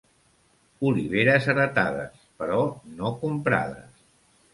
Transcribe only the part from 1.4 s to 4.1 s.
heretades, però no comprades.